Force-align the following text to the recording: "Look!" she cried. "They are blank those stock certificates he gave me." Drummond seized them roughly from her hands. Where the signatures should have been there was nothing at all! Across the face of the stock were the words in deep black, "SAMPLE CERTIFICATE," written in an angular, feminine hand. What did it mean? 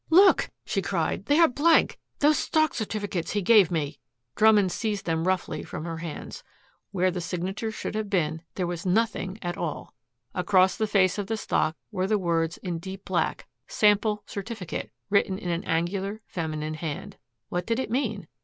"Look!" 0.09 0.49
she 0.65 0.81
cried. 0.81 1.27
"They 1.27 1.37
are 1.37 1.47
blank 1.47 1.99
those 2.17 2.39
stock 2.39 2.73
certificates 2.73 3.33
he 3.33 3.43
gave 3.43 3.69
me." 3.69 3.99
Drummond 4.35 4.71
seized 4.71 5.05
them 5.05 5.27
roughly 5.27 5.61
from 5.63 5.85
her 5.85 5.97
hands. 5.97 6.41
Where 6.89 7.11
the 7.11 7.21
signatures 7.21 7.75
should 7.75 7.93
have 7.93 8.09
been 8.09 8.41
there 8.55 8.65
was 8.65 8.83
nothing 8.83 9.37
at 9.43 9.59
all! 9.59 9.93
Across 10.33 10.77
the 10.77 10.87
face 10.87 11.19
of 11.19 11.27
the 11.27 11.37
stock 11.37 11.77
were 11.91 12.07
the 12.07 12.17
words 12.17 12.57
in 12.57 12.79
deep 12.79 13.05
black, 13.05 13.47
"SAMPLE 13.67 14.23
CERTIFICATE," 14.25 14.89
written 15.11 15.37
in 15.37 15.51
an 15.51 15.63
angular, 15.65 16.21
feminine 16.25 16.73
hand. 16.73 17.17
What 17.49 17.67
did 17.67 17.77
it 17.79 17.91
mean? 17.91 18.27